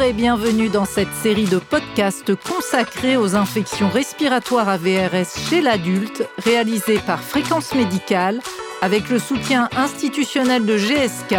Et 0.00 0.12
bienvenue 0.12 0.68
dans 0.68 0.84
cette 0.84 1.12
série 1.22 1.46
de 1.46 1.58
podcasts 1.58 2.34
consacrés 2.36 3.16
aux 3.16 3.34
infections 3.34 3.88
respiratoires 3.88 4.68
à 4.68 4.76
VRS 4.76 5.50
chez 5.50 5.60
l'adulte, 5.60 6.22
réalisée 6.38 6.98
par 6.98 7.20
Fréquence 7.20 7.74
Médicale, 7.74 8.40
avec 8.80 9.08
le 9.08 9.18
soutien 9.18 9.68
institutionnel 9.76 10.64
de 10.64 10.76
GSK 10.76 11.34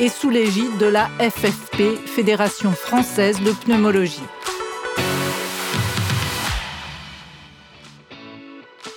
et 0.00 0.08
sous 0.08 0.30
l'égide 0.30 0.78
de 0.78 0.86
la 0.86 1.08
FFP, 1.18 1.98
Fédération 2.06 2.72
française 2.72 3.38
de 3.42 3.52
pneumologie. 3.52 4.22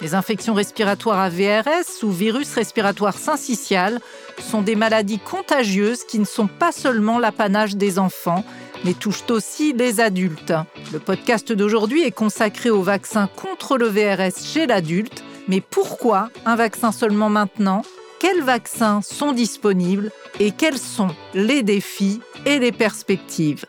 Les 0.01 0.15
infections 0.15 0.53
respiratoires 0.53 1.19
à 1.19 1.29
VRS 1.29 2.03
ou 2.03 2.09
virus 2.09 2.53
respiratoire 2.55 3.17
syncytial 3.17 3.99
sont 4.39 4.61
des 4.61 4.75
maladies 4.75 5.19
contagieuses 5.19 6.03
qui 6.03 6.19
ne 6.19 6.25
sont 6.25 6.47
pas 6.47 6.71
seulement 6.71 7.19
l'apanage 7.19 7.75
des 7.75 7.99
enfants, 7.99 8.43
mais 8.83 8.93
touchent 8.93 9.29
aussi 9.29 9.73
les 9.73 9.99
adultes. 9.99 10.53
Le 10.91 10.99
podcast 10.99 11.51
d'aujourd'hui 11.51 12.03
est 12.03 12.11
consacré 12.11 12.69
au 12.69 12.81
vaccin 12.81 13.27
contre 13.27 13.77
le 13.77 13.87
VRS 13.87 14.43
chez 14.43 14.67
l'adulte. 14.67 15.23
Mais 15.47 15.61
pourquoi 15.61 16.29
un 16.45 16.55
vaccin 16.55 16.91
seulement 16.91 17.29
maintenant? 17.29 17.83
Quels 18.19 18.41
vaccins 18.41 19.01
sont 19.01 19.33
disponibles? 19.33 20.11
Et 20.39 20.51
quels 20.51 20.77
sont 20.77 21.09
les 21.33 21.63
défis 21.63 22.21
et 22.45 22.59
les 22.59 22.71
perspectives? 22.71 23.65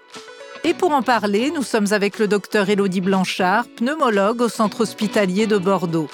Et 0.62 0.72
pour 0.72 0.92
en 0.92 1.02
parler, 1.02 1.50
nous 1.50 1.62
sommes 1.62 1.92
avec 1.92 2.18
le 2.18 2.26
docteur 2.26 2.70
Élodie 2.70 3.02
Blanchard, 3.02 3.66
pneumologue 3.76 4.40
au 4.40 4.48
centre 4.48 4.80
hospitalier 4.80 5.46
de 5.46 5.58
Bordeaux. 5.58 6.08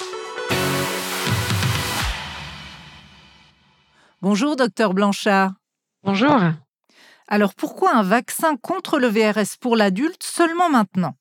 Bonjour, 4.23 4.57
docteur 4.57 4.93
Blanchard. 4.93 5.53
Bonjour. 6.03 6.37
Alors 7.33 7.55
pourquoi 7.55 7.95
un 7.95 8.03
vaccin 8.03 8.57
contre 8.57 8.99
le 8.99 9.07
VRS 9.07 9.57
pour 9.61 9.77
l'adulte 9.77 10.25
seulement 10.25 10.69
maintenant? 10.69 11.15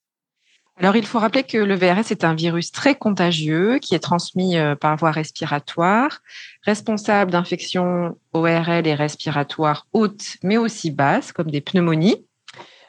Alors, 0.76 0.96
il 0.96 1.06
faut 1.06 1.20
rappeler 1.20 1.44
que 1.44 1.58
le 1.58 1.76
VRS 1.76 2.10
est 2.10 2.24
un 2.24 2.34
virus 2.34 2.72
très 2.72 2.96
contagieux 2.96 3.80
qui 3.80 3.96
est 3.96 4.00
transmis 4.00 4.58
euh, 4.58 4.76
par 4.76 4.96
voie 4.96 5.12
respiratoire, 5.12 6.22
responsable 6.64 7.32
d'infections 7.32 8.18
ORL 8.34 8.88
et 8.88 8.96
respiratoires 8.96 9.88
hautes, 9.94 10.38
mais 10.42 10.58
aussi 10.58 10.90
basses, 10.90 11.32
comme 11.32 11.52
des 11.52 11.62
pneumonies. 11.62 12.26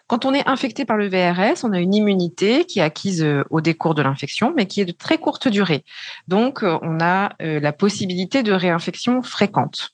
Quand 0.06 0.24
on 0.24 0.32
est 0.32 0.48
infecté 0.48 0.84
par 0.84 0.96
le 0.96 1.08
VRS, 1.08 1.64
on 1.64 1.72
a 1.72 1.80
une 1.80 1.94
immunité 1.94 2.64
qui 2.64 2.78
est 2.78 2.82
acquise 2.82 3.22
euh, 3.22 3.42
au 3.50 3.60
décours 3.60 3.94
de 3.94 4.02
l'infection, 4.02 4.54
mais 4.56 4.66
qui 4.66 4.80
est 4.80 4.86
de 4.86 4.92
très 4.92 5.18
courte 5.18 5.48
durée. 5.48 5.84
Donc, 6.26 6.62
euh, 6.62 6.78
on 6.80 7.00
a 7.00 7.32
la 7.40 7.72
possibilité 7.72 8.42
de 8.42 8.52
réinfection 8.52 9.20
fréquente. 9.22 9.90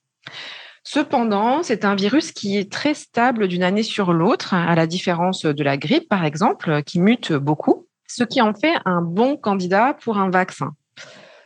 Cependant, 0.88 1.64
c'est 1.64 1.84
un 1.84 1.96
virus 1.96 2.30
qui 2.30 2.56
est 2.56 2.70
très 2.70 2.94
stable 2.94 3.48
d'une 3.48 3.64
année 3.64 3.82
sur 3.82 4.12
l'autre, 4.12 4.54
à 4.54 4.76
la 4.76 4.86
différence 4.86 5.42
de 5.42 5.64
la 5.64 5.76
grippe, 5.76 6.08
par 6.08 6.24
exemple, 6.24 6.84
qui 6.84 7.00
mute 7.00 7.32
beaucoup, 7.32 7.88
ce 8.06 8.22
qui 8.22 8.40
en 8.40 8.54
fait 8.54 8.76
un 8.84 9.02
bon 9.02 9.36
candidat 9.36 9.96
pour 10.00 10.18
un 10.18 10.30
vaccin. 10.30 10.76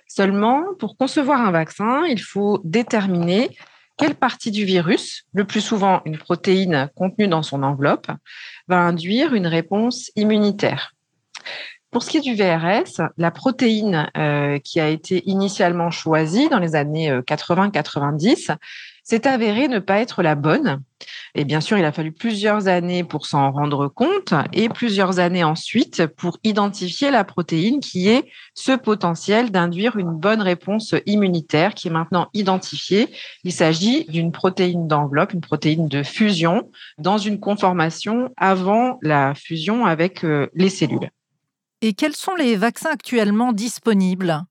Seulement, 0.06 0.64
pour 0.78 0.98
concevoir 0.98 1.40
un 1.40 1.52
vaccin, 1.52 2.04
il 2.04 2.20
faut 2.20 2.60
déterminer 2.64 3.56
quelle 3.96 4.14
partie 4.14 4.50
du 4.50 4.66
virus, 4.66 5.24
le 5.32 5.46
plus 5.46 5.62
souvent 5.62 6.02
une 6.04 6.18
protéine 6.18 6.90
contenue 6.94 7.26
dans 7.26 7.42
son 7.42 7.62
enveloppe, 7.62 8.08
va 8.68 8.80
induire 8.80 9.32
une 9.32 9.46
réponse 9.46 10.10
immunitaire. 10.16 10.92
Pour 11.90 12.02
ce 12.02 12.10
qui 12.10 12.18
est 12.18 12.20
du 12.20 12.34
VRS, 12.34 13.08
la 13.16 13.30
protéine 13.30 14.10
euh, 14.18 14.58
qui 14.58 14.80
a 14.80 14.88
été 14.90 15.22
initialement 15.26 15.90
choisie 15.90 16.50
dans 16.50 16.58
les 16.58 16.76
années 16.76 17.10
80-90 17.10 18.50
euh, 18.50 18.54
s'est 19.02 19.26
avérée 19.26 19.68
ne 19.68 19.78
pas 19.78 20.00
être 20.00 20.22
la 20.22 20.34
bonne. 20.34 20.82
Et 21.34 21.44
bien 21.44 21.60
sûr, 21.60 21.78
il 21.78 21.84
a 21.84 21.92
fallu 21.92 22.12
plusieurs 22.12 22.68
années 22.68 23.04
pour 23.04 23.26
s'en 23.26 23.50
rendre 23.52 23.88
compte 23.88 24.34
et 24.52 24.68
plusieurs 24.68 25.18
années 25.18 25.44
ensuite 25.44 26.06
pour 26.06 26.38
identifier 26.44 27.10
la 27.10 27.24
protéine 27.24 27.80
qui 27.80 28.08
est 28.08 28.28
ce 28.54 28.72
potentiel 28.72 29.50
d'induire 29.50 29.96
une 29.96 30.12
bonne 30.12 30.42
réponse 30.42 30.94
immunitaire 31.06 31.74
qui 31.74 31.88
est 31.88 31.92
maintenant 31.92 32.28
identifiée. 32.34 33.08
Il 33.44 33.52
s'agit 33.52 34.04
d'une 34.06 34.32
protéine 34.32 34.88
d'enveloppe, 34.88 35.32
une 35.32 35.40
protéine 35.40 35.88
de 35.88 36.02
fusion 36.02 36.70
dans 36.98 37.18
une 37.18 37.40
conformation 37.40 38.30
avant 38.36 38.98
la 39.02 39.34
fusion 39.34 39.86
avec 39.86 40.24
euh, 40.24 40.48
les 40.54 40.68
cellules. 40.68 41.10
Et 41.82 41.94
quels 41.94 42.16
sont 42.16 42.34
les 42.34 42.56
vaccins 42.56 42.90
actuellement 42.90 43.52
disponibles? 43.52 44.42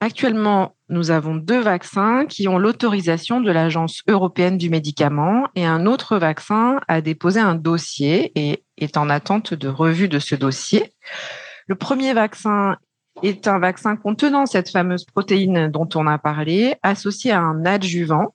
Actuellement, 0.00 0.73
nous 0.90 1.10
avons 1.10 1.34
deux 1.34 1.60
vaccins 1.60 2.26
qui 2.26 2.46
ont 2.46 2.58
l'autorisation 2.58 3.40
de 3.40 3.50
l'Agence 3.50 4.02
européenne 4.06 4.58
du 4.58 4.68
médicament 4.68 5.48
et 5.54 5.64
un 5.64 5.86
autre 5.86 6.18
vaccin 6.18 6.80
a 6.88 7.00
déposé 7.00 7.40
un 7.40 7.54
dossier 7.54 8.32
et 8.34 8.64
est 8.76 8.96
en 8.96 9.08
attente 9.08 9.54
de 9.54 9.68
revue 9.68 10.08
de 10.08 10.18
ce 10.18 10.34
dossier. 10.34 10.92
Le 11.66 11.74
premier 11.74 12.12
vaccin 12.12 12.76
est 13.22 13.48
un 13.48 13.58
vaccin 13.58 13.96
contenant 13.96 14.44
cette 14.44 14.70
fameuse 14.70 15.04
protéine 15.04 15.68
dont 15.68 15.88
on 15.94 16.06
a 16.06 16.18
parlé, 16.18 16.74
associé 16.82 17.30
à 17.30 17.40
un 17.40 17.64
adjuvant 17.64 18.34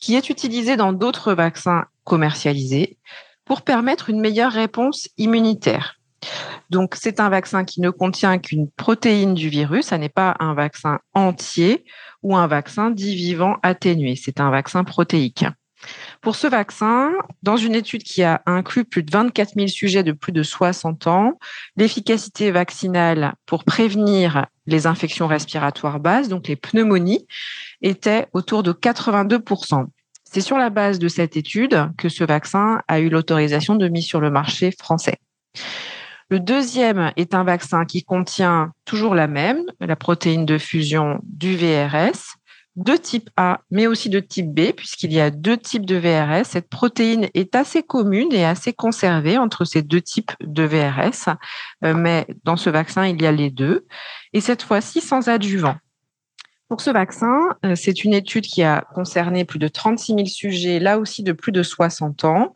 qui 0.00 0.16
est 0.16 0.30
utilisé 0.30 0.76
dans 0.76 0.92
d'autres 0.92 1.32
vaccins 1.34 1.84
commercialisés 2.04 2.98
pour 3.44 3.62
permettre 3.62 4.10
une 4.10 4.20
meilleure 4.20 4.52
réponse 4.52 5.08
immunitaire. 5.16 5.97
Donc, 6.70 6.94
c'est 6.96 7.20
un 7.20 7.28
vaccin 7.28 7.64
qui 7.64 7.80
ne 7.80 7.90
contient 7.90 8.38
qu'une 8.38 8.70
protéine 8.70 9.34
du 9.34 9.48
virus. 9.48 9.86
Ça 9.86 9.98
n'est 9.98 10.08
pas 10.08 10.36
un 10.38 10.54
vaccin 10.54 10.98
entier 11.14 11.84
ou 12.22 12.36
un 12.36 12.46
vaccin 12.46 12.90
dit 12.90 13.14
vivant 13.14 13.56
atténué. 13.62 14.16
C'est 14.16 14.40
un 14.40 14.50
vaccin 14.50 14.84
protéique. 14.84 15.44
Pour 16.20 16.34
ce 16.34 16.46
vaccin, 16.46 17.12
dans 17.42 17.56
une 17.56 17.74
étude 17.74 18.02
qui 18.02 18.22
a 18.22 18.42
inclus 18.46 18.84
plus 18.84 19.02
de 19.02 19.10
24 19.10 19.54
000 19.54 19.68
sujets 19.68 20.02
de 20.02 20.12
plus 20.12 20.32
de 20.32 20.42
60 20.42 21.06
ans, 21.06 21.38
l'efficacité 21.76 22.50
vaccinale 22.50 23.34
pour 23.46 23.64
prévenir 23.64 24.46
les 24.66 24.86
infections 24.86 25.28
respiratoires 25.28 26.00
basses, 26.00 26.28
donc 26.28 26.48
les 26.48 26.56
pneumonies, 26.56 27.26
était 27.80 28.26
autour 28.32 28.62
de 28.62 28.72
82% 28.72 29.86
C'est 30.24 30.40
sur 30.40 30.58
la 30.58 30.70
base 30.70 30.98
de 30.98 31.08
cette 31.08 31.36
étude 31.36 31.90
que 31.96 32.08
ce 32.08 32.24
vaccin 32.24 32.82
a 32.88 32.98
eu 32.98 33.08
l'autorisation 33.08 33.76
de 33.76 33.88
mise 33.88 34.06
sur 34.06 34.20
le 34.20 34.30
marché 34.30 34.72
français. 34.72 35.18
Le 36.30 36.40
deuxième 36.40 37.12
est 37.16 37.34
un 37.34 37.42
vaccin 37.42 37.86
qui 37.86 38.04
contient 38.04 38.72
toujours 38.84 39.14
la 39.14 39.26
même, 39.26 39.62
la 39.80 39.96
protéine 39.96 40.44
de 40.44 40.58
fusion 40.58 41.20
du 41.22 41.56
VRS, 41.56 42.36
de 42.76 42.96
type 42.96 43.30
A, 43.38 43.62
mais 43.70 43.86
aussi 43.86 44.10
de 44.10 44.20
type 44.20 44.52
B, 44.52 44.72
puisqu'il 44.72 45.12
y 45.12 45.20
a 45.20 45.30
deux 45.30 45.56
types 45.56 45.86
de 45.86 45.96
VRS. 45.96 46.44
Cette 46.44 46.68
protéine 46.68 47.28
est 47.32 47.56
assez 47.56 47.82
commune 47.82 48.32
et 48.32 48.44
assez 48.44 48.74
conservée 48.74 49.38
entre 49.38 49.64
ces 49.64 49.82
deux 49.82 50.02
types 50.02 50.32
de 50.40 50.64
VRS, 50.64 51.34
euh, 51.84 51.94
mais 51.94 52.26
dans 52.44 52.56
ce 52.56 52.68
vaccin, 52.68 53.06
il 53.06 53.20
y 53.20 53.26
a 53.26 53.32
les 53.32 53.50
deux, 53.50 53.86
et 54.34 54.40
cette 54.40 54.62
fois-ci 54.62 55.00
sans 55.00 55.28
adjuvant. 55.28 55.76
Pour 56.68 56.82
ce 56.82 56.90
vaccin, 56.90 57.56
euh, 57.64 57.74
c'est 57.74 58.04
une 58.04 58.12
étude 58.12 58.44
qui 58.44 58.62
a 58.62 58.86
concerné 58.94 59.46
plus 59.46 59.58
de 59.58 59.68
36 59.68 60.14
000 60.14 60.26
sujets, 60.26 60.78
là 60.78 60.98
aussi 60.98 61.22
de 61.22 61.32
plus 61.32 61.52
de 61.52 61.62
60 61.62 62.24
ans 62.24 62.54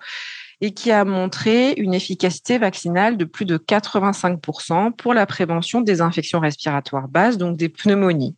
et 0.62 0.70
qui 0.70 0.92
a 0.92 1.04
montré 1.04 1.72
une 1.72 1.92
efficacité 1.92 2.56
vaccinale 2.56 3.16
de 3.16 3.24
plus 3.24 3.44
de 3.44 3.58
85% 3.58 4.92
pour 4.92 5.12
la 5.12 5.26
prévention 5.26 5.80
des 5.80 6.00
infections 6.00 6.38
respiratoires 6.38 7.08
basses, 7.08 7.36
donc 7.36 7.56
des 7.56 7.68
pneumonies. 7.68 8.36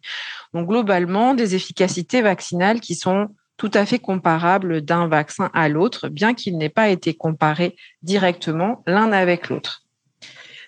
Donc 0.55 0.67
globalement, 0.67 1.35
des 1.35 1.55
efficacités 1.55 2.23
vaccinales 2.23 2.81
qui 2.81 2.95
sont 2.95 3.29
tout 3.59 3.71
à 3.75 3.85
fait 3.85 3.99
comparables 3.99 4.81
d'un 4.81 5.07
vaccin 5.07 5.51
à 5.53 5.69
l'autre, 5.69 6.09
bien 6.09 6.33
qu'il 6.33 6.57
n'ait 6.57 6.71
pas 6.71 6.89
été 6.89 7.15
comparé 7.15 7.77
directement 8.03 8.83
l'un 8.87 9.13
avec 9.13 9.51
l'autre. 9.51 9.84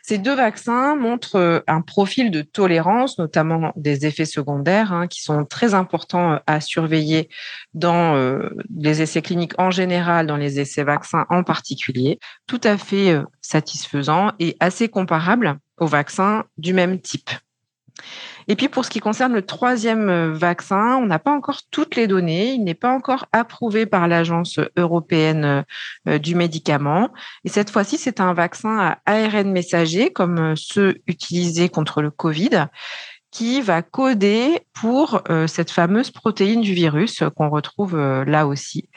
Ces 0.08 0.18
deux 0.18 0.36
vaccins 0.36 0.94
montrent 0.94 1.34
euh, 1.34 1.60
un 1.66 1.80
profil 1.80 2.30
de 2.30 2.40
tolérance, 2.40 3.18
notamment 3.18 3.72
des 3.74 4.06
effets 4.06 4.24
secondaires, 4.24 4.92
hein, 4.92 5.08
qui 5.08 5.20
sont 5.20 5.44
très 5.44 5.74
importants 5.74 6.34
euh, 6.34 6.38
à 6.46 6.60
surveiller 6.60 7.28
dans 7.74 8.14
euh, 8.14 8.50
les 8.72 9.02
essais 9.02 9.20
cliniques 9.20 9.58
en 9.58 9.72
général, 9.72 10.28
dans 10.28 10.36
les 10.36 10.60
essais 10.60 10.84
vaccins 10.84 11.26
en 11.28 11.42
particulier, 11.42 12.20
tout 12.46 12.60
à 12.62 12.78
fait 12.78 13.20
satisfaisants 13.40 14.30
et 14.38 14.56
assez 14.60 14.88
comparables 14.88 15.58
aux 15.78 15.86
vaccins 15.86 16.44
du 16.56 16.72
même 16.72 17.00
type. 17.00 17.30
Et 18.48 18.56
puis 18.56 18.68
pour 18.68 18.84
ce 18.84 18.90
qui 18.90 19.00
concerne 19.00 19.32
le 19.32 19.42
troisième 19.42 20.08
euh, 20.08 20.32
vaccin, 20.32 20.96
on 20.96 21.06
n'a 21.06 21.18
pas 21.18 21.32
encore 21.32 21.60
toutes 21.70 21.96
les 21.96 22.06
données. 22.06 22.52
Il 22.52 22.64
n'est 22.64 22.74
pas 22.74 22.92
encore 22.92 23.26
approuvé 23.32 23.86
par 23.86 24.08
l'Agence 24.08 24.60
européenne 24.76 25.64
euh, 26.08 26.18
du 26.18 26.34
médicament. 26.34 27.10
Et 27.44 27.48
cette 27.48 27.70
fois-ci, 27.70 27.98
c'est 27.98 28.20
un 28.20 28.34
vaccin 28.34 28.78
à 28.78 28.98
ARN 29.06 29.50
messager, 29.50 30.12
comme 30.12 30.38
euh, 30.38 30.54
ceux 30.56 30.96
utilisés 31.06 31.68
contre 31.68 32.02
le 32.02 32.10
Covid 32.10 32.66
qui 33.32 33.60
va 33.60 33.82
coder 33.82 34.60
pour 34.72 35.20
cette 35.46 35.70
fameuse 35.70 36.10
protéine 36.10 36.62
du 36.62 36.72
virus 36.72 37.22
qu'on 37.34 37.50
retrouve 37.50 37.94
là 37.94 38.46
aussi. 38.46 38.88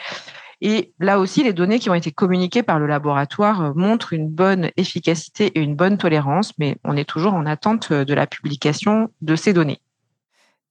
Et 0.61 0.93
là 0.99 1.19
aussi, 1.19 1.43
les 1.43 1.53
données 1.53 1.79
qui 1.79 1.89
ont 1.89 1.93
été 1.93 2.11
communiquées 2.11 2.63
par 2.63 2.79
le 2.79 2.87
laboratoire 2.87 3.61
euh, 3.61 3.73
montrent 3.75 4.13
une 4.13 4.27
bonne 4.27 4.71
efficacité 4.75 5.47
et 5.47 5.61
une 5.61 5.75
bonne 5.75 5.97
tolérance, 5.97 6.53
mais 6.57 6.77
on 6.83 6.97
est 6.97 7.07
toujours 7.07 7.33
en 7.33 7.45
attente 7.45 7.91
euh, 7.91 8.05
de 8.05 8.13
la 8.13 8.27
publication 8.27 9.09
de 9.21 9.35
ces 9.35 9.53
données. 9.53 9.79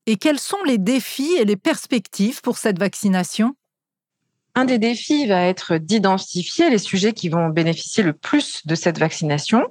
Et 0.06 0.16
quels 0.16 0.38
sont 0.38 0.62
les 0.66 0.78
défis 0.78 1.34
et 1.38 1.44
les 1.44 1.56
perspectives 1.56 2.42
pour 2.42 2.58
cette 2.58 2.78
vaccination? 2.78 3.54
Un 4.54 4.64
des 4.64 4.78
défis 4.78 5.26
va 5.26 5.42
être 5.42 5.76
d'identifier 5.76 6.68
les 6.68 6.78
sujets 6.78 7.12
qui 7.12 7.28
vont 7.28 7.48
bénéficier 7.48 8.02
le 8.02 8.12
plus 8.12 8.66
de 8.66 8.74
cette 8.74 8.98
vaccination. 8.98 9.66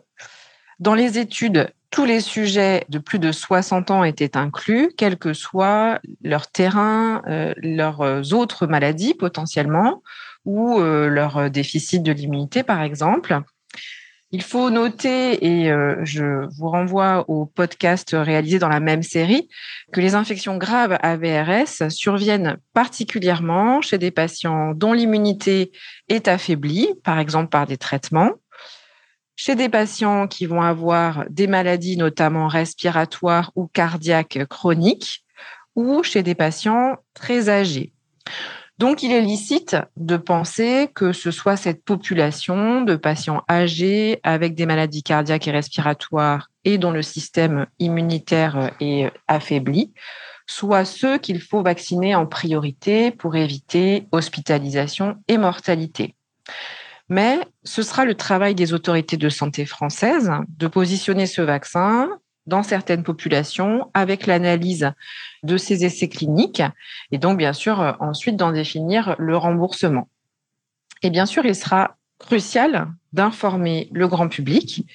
Dans 0.80 0.94
les 0.94 1.20
études, 1.20 1.72
tous 1.90 2.06
les 2.06 2.20
sujets 2.20 2.86
de 2.90 3.00
plus 3.00 3.20
de 3.20 3.32
60 3.32 3.92
ans 3.92 4.04
étaient 4.04 4.38
inclus, 4.38 4.92
quel 4.98 5.18
que 5.18 5.34
soit 5.34 6.00
leur 6.22 6.48
terrain, 6.48 7.22
euh, 7.28 7.54
leurs 7.58 8.34
autres 8.34 8.68
maladies 8.68 9.14
potentiellement, 9.14 10.04
ou 10.46 10.80
euh, 10.80 11.08
leur 11.08 11.50
déficit 11.50 12.04
de 12.04 12.12
l'immunité, 12.12 12.64
par 12.64 12.82
exemple. 12.82 13.42
Il 14.32 14.44
faut 14.44 14.70
noter, 14.70 15.46
et 15.46 15.72
euh, 15.72 16.04
je 16.04 16.46
vous 16.58 16.70
renvoie 16.70 17.24
au 17.30 17.46
podcast 17.46 18.10
réalisé 18.12 18.60
dans 18.60 18.68
la 18.68 18.82
même 18.82 19.02
série, 19.02 19.48
que 19.94 20.02
les 20.02 20.16
infections 20.16 20.58
graves 20.58 20.98
à 21.02 21.16
VRS 21.16 21.90
surviennent 21.90 22.58
particulièrement 22.74 23.80
chez 23.80 23.98
des 23.98 24.12
patients 24.12 24.74
dont 24.74 24.92
l'immunité 24.92 25.72
est 26.10 26.28
affaiblie, 26.28 26.90
par 27.06 27.20
exemple 27.20 27.50
par 27.50 27.68
des 27.68 27.78
traitements, 27.78 28.32
chez 29.38 29.56
des 29.56 29.70
patients 29.70 30.28
qui 30.28 30.48
vont 30.48 30.62
avoir 30.62 31.26
des 31.30 31.48
maladies 31.48 31.96
notamment 31.96 32.48
respiratoires 32.48 33.52
ou 33.56 33.68
cardiaques 33.68 34.46
chroniques, 34.50 35.24
ou 35.76 36.04
chez 36.04 36.24
des 36.24 36.36
patients 36.36 36.98
très 37.14 37.48
âgés. 37.48 37.94
Donc, 38.80 39.04
il 39.04 39.12
est 39.12 39.22
licite 39.22 39.78
de 39.96 40.18
penser 40.18 40.90
que 40.94 41.12
ce 41.12 41.32
soit 41.32 41.56
cette 41.56 41.84
population 41.84 42.82
de 42.82 42.96
patients 42.96 43.44
âgés 43.50 44.20
avec 44.24 44.56
des 44.56 44.66
maladies 44.66 45.04
cardiaques 45.04 45.48
et 45.48 45.52
respiratoires 45.52 46.50
et 46.64 46.78
dont 46.78 46.92
le 46.92 47.02
système 47.02 47.68
immunitaire 47.80 48.72
est 48.80 49.12
affaibli, 49.28 49.94
soit 50.48 50.86
ceux 50.86 51.18
qu'il 51.18 51.42
faut 51.42 51.62
vacciner 51.62 52.16
en 52.16 52.26
priorité 52.26 53.12
pour 53.12 53.36
éviter 53.36 54.08
hospitalisation 54.12 55.16
et 55.28 55.38
mortalité. 55.38 56.16
Mais 57.10 57.40
ce 57.64 57.82
sera 57.82 58.06
le 58.06 58.16
travail 58.16 58.56
des 58.56 58.74
autorités 58.74 59.18
de 59.18 59.30
santé 59.30 59.66
françaises 59.66 60.32
de 60.58 60.68
positionner 60.68 61.26
ce 61.26 61.42
vaccin 61.42 62.10
dans 62.46 62.64
certaines 62.64 63.04
populations 63.04 63.90
avec 63.94 64.26
l'analyse 64.26 64.92
de 65.44 65.58
ces 65.58 65.86
essais 65.86 66.08
cliniques 66.08 66.64
et 67.12 67.18
donc 67.18 67.38
bien 67.38 67.54
sûr 67.54 67.82
euh, 67.82 67.92
ensuite 68.00 68.38
d'en 68.38 68.52
définir 68.52 69.16
le 69.20 69.38
remboursement. 69.38 70.08
Et 71.04 71.10
bien 71.10 71.26
sûr, 71.26 71.46
il 71.46 71.56
sera 71.56 71.98
crucial 72.20 72.88
d'informer 73.14 73.90
le 73.92 74.08
grand 74.08 74.28
public 74.28 74.86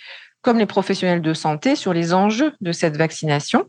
comme 0.40 0.58
les 0.58 0.66
professionnels 0.66 1.22
de 1.22 1.34
santé 1.34 1.76
sur 1.76 1.92
les 1.92 2.12
enjeux 2.12 2.52
de 2.60 2.72
cette 2.72 2.96
vaccination 2.96 3.66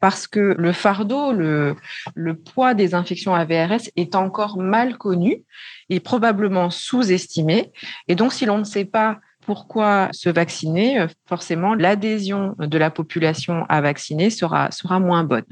parce 0.00 0.26
que 0.26 0.54
le 0.58 0.72
fardeau, 0.72 1.32
le, 1.32 1.76
le 2.14 2.34
poids 2.34 2.74
des 2.74 2.94
infections 2.94 3.34
AVRS 3.34 3.90
est 3.96 4.14
encore 4.14 4.58
mal 4.58 4.96
connu 4.96 5.44
et 5.90 6.00
probablement 6.00 6.70
sous-estimé. 6.70 7.70
Et 8.08 8.14
donc, 8.14 8.32
si 8.32 8.46
l'on 8.46 8.58
ne 8.58 8.64
sait 8.64 8.86
pas 8.86 9.18
pourquoi 9.44 10.08
se 10.12 10.28
vacciner, 10.28 11.00
euh, 11.00 11.06
forcément, 11.26 11.74
l'adhésion 11.74 12.54
de 12.58 12.78
la 12.78 12.90
population 12.90 13.66
à 13.68 13.80
vacciner 13.80 14.30
sera, 14.30 14.70
sera 14.70 15.00
moins 15.00 15.24
bonne. 15.24 15.44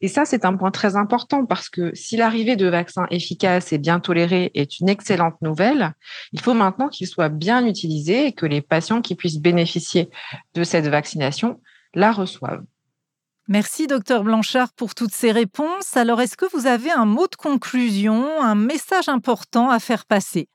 Et 0.00 0.08
ça, 0.08 0.24
c'est 0.24 0.44
un 0.44 0.56
point 0.56 0.70
très 0.70 0.96
important 0.96 1.46
parce 1.46 1.68
que 1.68 1.94
si 1.94 2.16
l'arrivée 2.16 2.56
de 2.56 2.66
vaccins 2.66 3.06
efficaces 3.10 3.72
et 3.72 3.78
bien 3.78 3.98
tolérés 3.98 4.50
est 4.54 4.78
une 4.80 4.88
excellente 4.88 5.40
nouvelle, 5.40 5.94
il 6.32 6.40
faut 6.40 6.54
maintenant 6.54 6.88
qu'ils 6.88 7.06
soient 7.06 7.30
bien 7.30 7.66
utilisés 7.66 8.26
et 8.26 8.32
que 8.32 8.44
les 8.46 8.60
patients 8.60 9.00
qui 9.00 9.14
puissent 9.14 9.40
bénéficier 9.40 10.10
de 10.54 10.64
cette 10.64 10.86
vaccination 10.88 11.60
la 11.94 12.12
reçoivent. 12.12 12.62
Merci, 13.48 13.86
docteur 13.86 14.24
Blanchard, 14.24 14.72
pour 14.72 14.96
toutes 14.96 15.12
ces 15.12 15.30
réponses. 15.30 15.96
Alors, 15.96 16.20
est-ce 16.20 16.36
que 16.36 16.46
vous 16.52 16.66
avez 16.66 16.90
un 16.90 17.04
mot 17.04 17.28
de 17.28 17.36
conclusion, 17.36 18.42
un 18.42 18.56
message 18.56 19.08
important 19.08 19.70
à 19.70 19.78
faire 19.78 20.04
passer? 20.04 20.48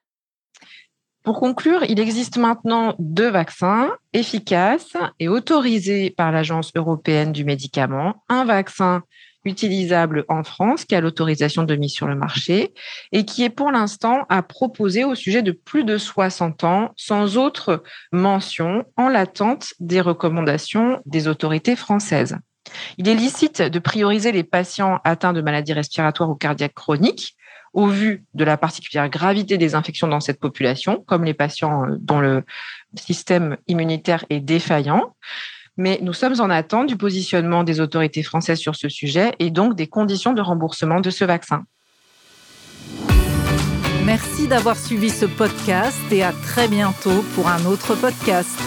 Pour 1.23 1.39
conclure, 1.39 1.85
il 1.87 2.01
existe 2.01 2.37
maintenant 2.37 2.95
deux 2.99 3.29
vaccins 3.29 3.91
efficaces 4.11 4.97
et 5.19 5.29
autorisés 5.29 6.09
par 6.09 6.33
l'Agence 6.33 6.71
européenne 6.75 7.31
du 7.31 7.45
médicament. 7.45 8.23
Un 8.27 8.43
vaccin 8.43 9.03
utilisable 9.45 10.25
en 10.27 10.43
France 10.43 10.83
qui 10.83 10.93
a 10.93 11.01
l'autorisation 11.01 11.63
de 11.63 11.75
mise 11.75 11.93
sur 11.93 12.07
le 12.07 12.15
marché 12.15 12.73
et 13.13 13.23
qui 13.23 13.43
est 13.43 13.49
pour 13.49 13.71
l'instant 13.71 14.25
à 14.27 14.43
proposer 14.43 15.03
au 15.05 15.15
sujet 15.15 15.43
de 15.43 15.51
plus 15.51 15.83
de 15.83 15.97
60 15.97 16.63
ans 16.65 16.91
sans 16.97 17.37
autre 17.37 17.83
mention 18.11 18.83
en 18.97 19.07
l'attente 19.07 19.73
des 19.79 20.01
recommandations 20.01 20.99
des 21.05 21.27
autorités 21.27 21.75
françaises. 21.75 22.37
Il 22.97 23.07
est 23.07 23.15
licite 23.15 23.61
de 23.61 23.79
prioriser 23.79 24.31
les 24.31 24.43
patients 24.43 24.99
atteints 25.03 25.33
de 25.33 25.41
maladies 25.41 25.73
respiratoires 25.73 26.29
ou 26.29 26.35
cardiaques 26.35 26.73
chroniques 26.73 27.35
au 27.73 27.87
vu 27.87 28.25
de 28.33 28.43
la 28.43 28.57
particulière 28.57 29.09
gravité 29.09 29.57
des 29.57 29.75
infections 29.75 30.07
dans 30.07 30.19
cette 30.19 30.39
population, 30.39 31.03
comme 31.07 31.23
les 31.23 31.33
patients 31.33 31.85
euh, 31.85 31.95
dont 31.99 32.19
le 32.19 32.43
système 32.95 33.57
immunitaire 33.67 34.25
est 34.29 34.41
défaillant. 34.41 35.15
Mais 35.77 35.99
nous 36.01 36.13
sommes 36.13 36.39
en 36.41 36.49
attente 36.49 36.87
du 36.87 36.97
positionnement 36.97 37.63
des 37.63 37.79
autorités 37.79 38.23
françaises 38.23 38.59
sur 38.59 38.75
ce 38.75 38.89
sujet 38.89 39.31
et 39.39 39.51
donc 39.51 39.75
des 39.75 39.87
conditions 39.87 40.33
de 40.33 40.41
remboursement 40.41 40.99
de 40.99 41.09
ce 41.09 41.23
vaccin. 41.23 41.63
Merci 44.05 44.47
d'avoir 44.47 44.75
suivi 44.75 45.09
ce 45.09 45.25
podcast 45.25 46.01
et 46.11 46.23
à 46.23 46.33
très 46.33 46.67
bientôt 46.67 47.23
pour 47.35 47.47
un 47.47 47.65
autre 47.65 47.95
podcast. 47.95 48.59